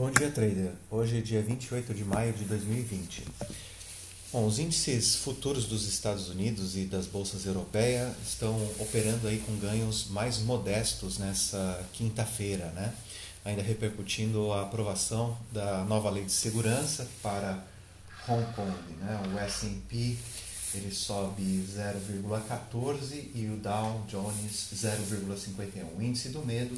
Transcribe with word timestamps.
Bom 0.00 0.10
dia, 0.10 0.30
trader. 0.30 0.72
Hoje 0.90 1.18
é 1.18 1.20
dia 1.20 1.42
28 1.42 1.92
de 1.92 2.06
maio 2.06 2.32
de 2.32 2.44
2020. 2.44 3.22
Bom, 4.32 4.46
os 4.46 4.58
índices 4.58 5.16
futuros 5.16 5.66
dos 5.66 5.86
Estados 5.86 6.30
Unidos 6.30 6.74
e 6.74 6.86
das 6.86 7.04
bolsas 7.04 7.44
europeias 7.44 8.10
estão 8.26 8.56
operando 8.78 9.28
aí 9.28 9.40
com 9.40 9.54
ganhos 9.58 10.08
mais 10.08 10.38
modestos 10.38 11.18
nessa 11.18 11.86
quinta-feira, 11.92 12.70
né? 12.70 12.94
Ainda 13.44 13.60
repercutindo 13.60 14.50
a 14.54 14.62
aprovação 14.62 15.36
da 15.52 15.84
nova 15.84 16.08
lei 16.08 16.24
de 16.24 16.32
segurança 16.32 17.06
para 17.22 17.62
Hong 18.26 18.54
Kong, 18.54 18.94
né? 19.00 19.20
O 19.34 19.38
S&P 19.38 20.16
ele 20.76 20.94
sobe 20.94 21.42
0,14 21.76 23.32
e 23.34 23.50
o 23.52 23.58
Dow 23.58 24.06
Jones 24.08 24.70
0,51. 24.74 25.98
O 25.98 26.02
índice 26.02 26.30
do 26.30 26.42
medo 26.42 26.74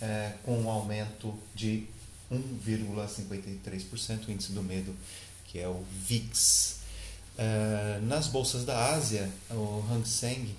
é, 0.00 0.32
com 0.42 0.58
um 0.58 0.70
aumento 0.70 1.38
de 1.54 1.86
1,53%, 2.30 4.28
o 4.28 4.30
índice 4.30 4.52
do 4.52 4.62
medo, 4.62 4.94
que 5.46 5.58
é 5.58 5.68
o 5.68 5.84
VIX. 6.06 6.78
Uh, 7.38 8.04
nas 8.06 8.26
bolsas 8.28 8.64
da 8.64 8.92
Ásia, 8.94 9.30
o 9.50 9.84
Hang 9.90 10.06
Seng, 10.08 10.54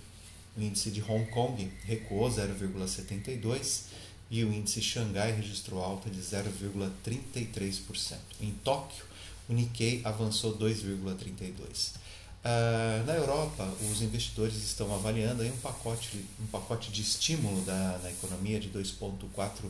o 0.57 0.61
índice 0.61 0.89
de 0.91 1.01
Hong 1.01 1.25
Kong, 1.25 1.71
recuou 1.83 2.29
0,72% 2.29 3.89
e 4.31 4.43
o 4.43 4.53
índice 4.53 4.81
Xangai 4.81 5.31
registrou 5.31 5.83
alta 5.83 6.09
de 6.09 6.21
0,33%. 6.21 8.17
Em 8.39 8.51
Tóquio, 8.63 9.03
o 9.47 9.53
Nikkei 9.53 10.01
avançou 10.03 10.57
2,32%. 10.57 11.95
Uh, 12.39 13.05
na 13.05 13.15
Europa, 13.15 13.69
os 13.91 14.01
investidores 14.01 14.55
estão 14.55 14.93
avaliando 14.95 15.43
um, 15.43 15.57
pacote, 15.57 16.25
um 16.39 16.47
pacote 16.47 16.89
de 16.89 17.01
estímulo 17.01 17.61
da, 17.65 17.99
na 18.01 18.09
economia 18.11 18.59
de 18.59 18.69
2,4 18.69 19.65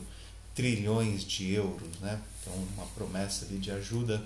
trilhões 0.54 1.24
de 1.24 1.52
euros, 1.52 1.98
né? 2.00 2.20
Então, 2.40 2.54
uma 2.74 2.86
promessa 2.86 3.44
ali 3.44 3.58
de 3.58 3.70
ajuda 3.70 4.22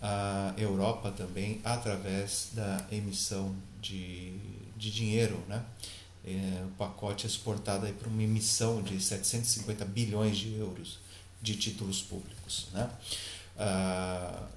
à 0.00 0.54
Europa 0.56 1.12
também 1.12 1.60
através 1.64 2.48
da 2.52 2.86
emissão 2.90 3.54
de, 3.80 4.32
de 4.76 4.90
dinheiro, 4.90 5.42
né? 5.48 5.62
É, 6.24 6.64
o 6.66 6.70
pacote 6.76 7.26
exportado 7.26 7.86
para 7.94 8.08
uma 8.08 8.22
emissão 8.22 8.82
de 8.82 9.00
750 9.00 9.84
bilhões 9.86 10.36
de 10.36 10.54
euros 10.58 10.98
de 11.40 11.56
títulos 11.56 12.02
públicos, 12.02 12.68
né? 12.72 12.90
Ah, 13.58 14.48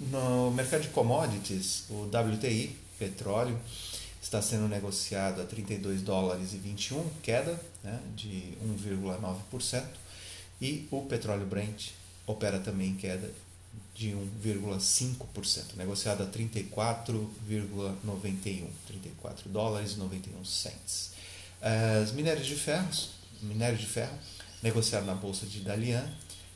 no 0.00 0.50
mercado 0.50 0.82
de 0.82 0.88
commodities, 0.88 1.84
o 1.88 2.06
WTI, 2.06 2.76
petróleo, 2.98 3.58
está 4.24 4.40
sendo 4.40 4.66
negociado 4.66 5.42
a 5.42 5.44
32 5.44 6.00
dólares 6.00 6.54
e 6.54 6.56
21, 6.56 7.06
queda 7.22 7.60
né, 7.82 8.00
de 8.16 8.56
1,9%, 8.64 9.84
e 10.60 10.88
o 10.90 11.02
petróleo 11.02 11.44
Brent 11.44 11.90
opera 12.26 12.58
também 12.58 12.88
em 12.90 12.96
queda 12.96 13.30
de 13.94 14.16
1,5%, 14.42 15.74
negociado 15.76 16.22
a 16.22 16.26
34,91, 16.26 18.66
34 18.86 19.50
dólares 19.50 19.92
e 19.92 19.98
91 19.98 20.42
cents. 20.44 21.12
As 22.02 22.12
minérios 22.12 22.46
de 22.46 22.56
ferro, 22.56 22.88
minério 23.42 23.76
de 23.76 23.86
ferro, 23.86 24.18
negociado 24.62 25.04
na 25.04 25.14
bolsa 25.14 25.44
de 25.44 25.60
Dalian, 25.60 26.02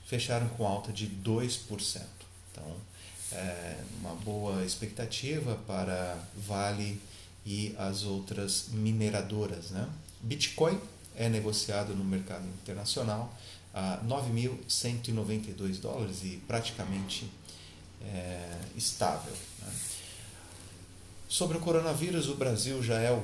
fecharam 0.07 0.49
com 0.51 0.67
alta 0.67 0.91
de 0.91 1.07
2%. 1.07 2.01
Então, 2.51 2.77
é 3.31 3.77
uma 4.01 4.15
boa 4.15 4.65
expectativa 4.65 5.55
para 5.67 6.17
Vale 6.35 6.99
e 7.49 7.75
as 7.79 8.03
outras 8.03 8.67
mineradoras. 8.73 9.71
Né? 9.71 9.89
Bitcoin 10.21 10.79
é 11.17 11.31
negociado 11.31 11.95
no 11.95 12.05
mercado 12.05 12.47
internacional 12.47 13.35
a 13.73 14.03
9.192 14.07 15.81
dólares 15.81 16.19
e 16.25 16.43
praticamente 16.47 17.31
é, 18.03 18.59
estável. 18.77 19.33
Né? 19.61 19.73
Sobre 21.27 21.57
o 21.57 21.61
coronavírus, 21.61 22.29
o 22.29 22.35
Brasil 22.35 22.83
já 22.83 22.99
é 22.99 23.13
o 23.13 23.23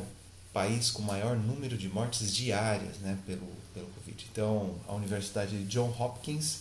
país 0.54 0.90
com 0.90 1.02
maior 1.02 1.36
número 1.36 1.76
de 1.76 1.90
mortes 1.90 2.34
diárias 2.34 2.96
né, 2.98 3.18
pelo, 3.26 3.46
pelo 3.74 3.88
Covid. 3.88 4.26
Então, 4.32 4.74
a 4.88 4.94
Universidade 4.94 5.58
de 5.58 5.64
John 5.66 5.94
Hopkins 5.98 6.60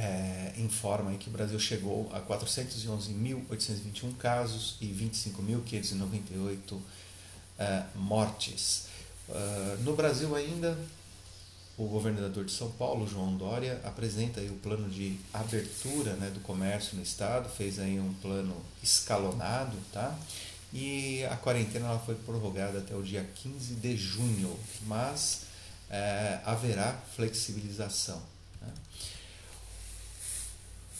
é, 0.00 0.54
informa 0.56 1.12
que 1.18 1.28
o 1.28 1.30
Brasil 1.30 1.60
chegou 1.60 2.10
a 2.14 2.22
411.821 2.22 4.16
casos 4.16 4.78
e 4.80 4.86
25.598 4.86 6.78
é, 7.58 7.82
mortes. 7.94 8.86
Uh, 9.28 9.76
no 9.82 9.94
Brasil 9.94 10.34
ainda, 10.34 10.78
o 11.76 11.84
governador 11.84 12.46
de 12.46 12.52
São 12.52 12.70
Paulo, 12.70 13.06
João 13.06 13.36
Dória, 13.36 13.78
apresenta 13.84 14.40
o 14.40 14.56
plano 14.56 14.88
de 14.88 15.20
abertura 15.34 16.14
né, 16.14 16.30
do 16.30 16.40
comércio 16.40 16.96
no 16.96 17.02
estado, 17.02 17.50
fez 17.50 17.78
aí 17.78 18.00
um 18.00 18.14
plano 18.14 18.56
escalonado, 18.82 19.76
tá? 19.92 20.18
E 20.72 21.22
a 21.26 21.36
quarentena 21.36 21.88
ela 21.88 21.98
foi 21.98 22.14
prorrogada 22.14 22.78
até 22.78 22.94
o 22.94 23.02
dia 23.02 23.28
15 23.34 23.74
de 23.74 23.96
junho, 23.98 24.58
mas 24.86 25.42
é, 25.90 26.40
haverá 26.44 26.98
flexibilização. 27.14 28.22
Né? 28.62 28.72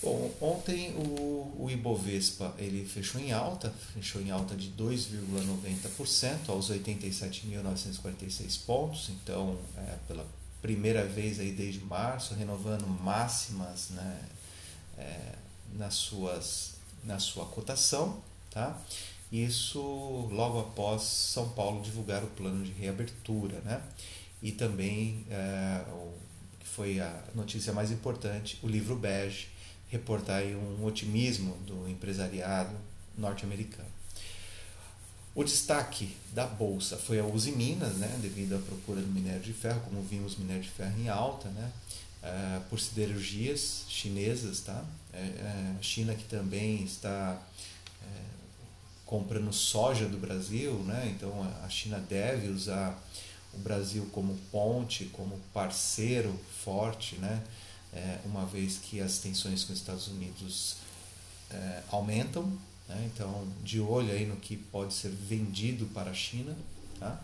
Bom, 0.03 0.33
ontem 0.41 0.95
o, 0.95 1.55
o 1.59 1.71
Ibovespa 1.71 2.55
ele 2.59 2.87
fechou 2.87 3.21
em 3.21 3.33
alta, 3.33 3.71
fechou 3.93 4.23
em 4.23 4.31
alta 4.31 4.57
de 4.57 4.71
2,90% 4.71 6.49
aos 6.49 6.71
87.946 6.71 8.65
pontos, 8.65 9.11
então 9.11 9.59
é, 9.77 9.97
pela 10.09 10.27
primeira 10.63 11.05
vez 11.05 11.39
aí 11.39 11.53
desde 11.53 11.81
março, 11.81 12.33
renovando 12.35 12.87
máximas 12.87 13.91
né, 13.91 14.23
é, 14.97 15.35
nas 15.75 15.95
suas, 15.95 16.77
na 17.05 17.19
sua 17.19 17.45
cotação, 17.45 18.23
tá? 18.51 18.81
Isso 19.31 19.81
logo 20.33 20.61
após 20.61 21.03
São 21.03 21.51
Paulo 21.51 21.83
divulgar 21.83 22.25
o 22.25 22.27
plano 22.29 22.65
de 22.65 22.73
reabertura, 22.73 23.61
né? 23.61 23.83
E 24.43 24.51
também 24.51 25.27
é, 25.31 25.85
o, 25.93 26.15
que 26.59 26.67
foi 26.67 27.01
a 27.01 27.23
notícia 27.35 27.73
mais 27.73 27.91
importante, 27.91 28.59
o 28.63 28.67
livro 28.67 28.97
bege 28.97 29.60
reportar 29.91 30.43
um 30.45 30.85
otimismo 30.85 31.57
do 31.67 31.89
empresariado 31.89 32.75
norte-americano. 33.19 33.89
O 35.35 35.45
destaque 35.45 36.17
da 36.33 36.47
bolsa 36.47 36.97
foi 36.97 37.21
a 37.21 37.25
Uzi 37.25 37.53
Minas, 37.53 37.95
né, 37.95 38.19
devido 38.21 38.57
à 38.57 38.59
procura 38.59 39.01
do 39.01 39.09
minério 39.09 39.41
de 39.41 39.53
ferro, 39.53 39.81
como 39.83 40.03
vimos 40.03 40.37
minério 40.37 40.63
de 40.63 40.69
ferro 40.69 40.99
em 40.99 41.09
alta, 41.09 41.49
né, 41.51 41.73
uh, 42.23 42.61
por 42.69 42.81
siderurgias 42.81 43.85
chinesas, 43.89 44.61
tá? 44.61 44.85
Uh, 45.13 45.79
a 45.79 45.83
China 45.83 46.15
que 46.15 46.25
também 46.25 46.83
está 46.83 47.41
comprando 49.07 49.53
soja 49.53 50.07
do 50.07 50.19
Brasil, 50.19 50.73
né, 50.85 51.13
então 51.17 51.33
a 51.65 51.69
China 51.69 51.99
deve 51.99 52.47
usar 52.47 52.97
o 53.53 53.59
Brasil 53.59 54.09
como 54.13 54.39
ponte, 54.53 55.07
como 55.07 55.37
parceiro 55.53 56.33
forte, 56.65 57.17
né, 57.17 57.43
é, 57.93 58.19
uma 58.25 58.47
vez 58.47 58.79
que 58.79 59.01
as 59.01 59.19
tensões 59.19 59.65
com 59.65 59.73
os 59.73 59.79
Estados 59.79 60.07
Unidos 60.09 60.77
é, 61.51 61.83
aumentam. 61.91 62.45
Né? 62.89 63.11
Então, 63.13 63.47
de 63.63 63.81
olho 63.81 64.13
aí 64.13 64.27
no 64.27 64.37
que 64.37 64.57
pode 64.57 64.95
ser 64.95 65.11
vendido 65.11 65.87
para 65.87 66.11
a 66.11 66.15
China. 66.15 66.57
Tá? 66.99 67.23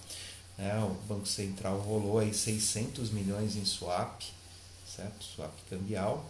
Né? 0.58 0.78
O 0.80 0.94
Banco 1.08 1.28
Central 1.28 1.80
rolou 1.80 2.20
aí 2.20 2.34
600 2.34 3.12
milhões 3.12 3.56
em 3.56 3.64
swap, 3.66 4.22
certo? 4.86 5.24
swap 5.24 5.54
cambial. 5.70 6.30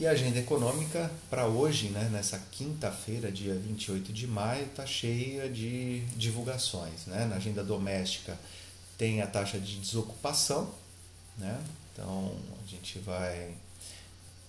E 0.00 0.06
a 0.06 0.12
agenda 0.12 0.38
econômica 0.38 1.10
para 1.28 1.46
hoje, 1.46 1.90
né, 1.90 2.08
nessa 2.10 2.38
quinta-feira, 2.38 3.30
dia 3.30 3.54
28 3.54 4.14
de 4.14 4.26
maio, 4.26 4.64
está 4.64 4.86
cheia 4.86 5.46
de 5.46 6.00
divulgações. 6.16 7.04
Né? 7.04 7.26
Na 7.26 7.36
agenda 7.36 7.62
doméstica 7.62 8.34
tem 8.96 9.20
a 9.20 9.26
taxa 9.26 9.60
de 9.60 9.76
desocupação, 9.76 10.72
né? 11.36 11.62
então 11.92 12.34
a 12.64 12.66
gente 12.66 12.98
vai 13.00 13.54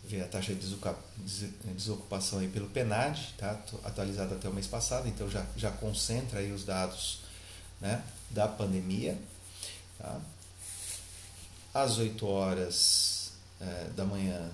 ver 0.06 0.22
a 0.22 0.28
taxa 0.30 0.56
de 0.56 0.74
desocupação 1.76 2.40
aí 2.40 2.48
pelo 2.48 2.70
PNAD, 2.70 3.34
tá? 3.38 3.62
atualizada 3.84 4.36
até 4.36 4.48
o 4.48 4.54
mês 4.54 4.68
passado, 4.68 5.10
então 5.10 5.30
já, 5.30 5.46
já 5.58 5.70
concentra 5.70 6.40
aí 6.40 6.54
os 6.54 6.64
dados 6.64 7.24
né, 7.82 8.02
da 8.30 8.48
pandemia. 8.48 9.20
Tá? 10.00 10.18
Às 11.74 11.98
8 11.98 12.26
horas 12.26 13.34
é, 13.60 13.90
da 13.98 14.06
manhã 14.06 14.50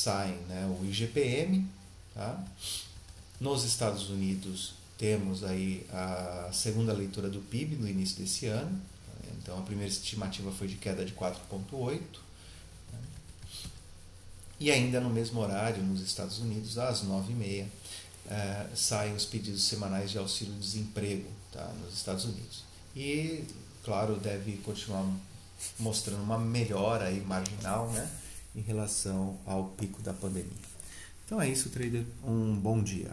saem 0.00 0.36
né, 0.48 0.66
o 0.66 0.84
IGPM. 0.84 1.66
Tá? 2.14 2.42
Nos 3.40 3.64
Estados 3.64 4.10
Unidos 4.10 4.74
temos 4.98 5.44
aí 5.44 5.86
a 5.92 6.50
segunda 6.52 6.92
leitura 6.92 7.28
do 7.28 7.40
PIB 7.40 7.76
no 7.76 7.88
início 7.88 8.16
desse 8.22 8.46
ano. 8.46 8.80
Então 9.38 9.58
a 9.58 9.62
primeira 9.62 9.90
estimativa 9.90 10.50
foi 10.52 10.68
de 10.68 10.76
queda 10.76 11.04
de 11.04 11.12
4,8 11.12 12.00
né? 12.92 12.98
E 14.58 14.70
ainda 14.70 15.00
no 15.00 15.08
mesmo 15.08 15.40
horário, 15.40 15.82
nos 15.82 16.02
Estados 16.02 16.38
Unidos, 16.38 16.76
às 16.76 17.02
9h30, 17.02 17.66
eh, 18.28 18.66
saem 18.74 19.14
os 19.14 19.24
pedidos 19.24 19.64
semanais 19.64 20.10
de 20.10 20.18
auxílio-desemprego 20.18 21.28
tá? 21.50 21.64
nos 21.82 21.94
Estados 21.94 22.26
Unidos. 22.26 22.62
E, 22.94 23.44
claro, 23.82 24.16
deve 24.16 24.58
continuar 24.58 25.10
mostrando 25.78 26.22
uma 26.22 26.38
melhora 26.38 27.06
aí 27.06 27.20
marginal, 27.20 27.90
né? 27.90 28.10
em 28.54 28.60
relação 28.60 29.38
ao 29.46 29.64
pico 29.70 30.02
da 30.02 30.12
pandemia. 30.12 30.70
Então 31.24 31.40
é 31.40 31.48
isso, 31.48 31.70
trader. 31.70 32.04
Um 32.24 32.56
bom 32.56 32.82
dia. 32.82 33.12